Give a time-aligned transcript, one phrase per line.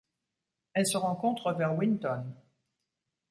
[0.73, 2.25] Elle se rencontre vers Winton.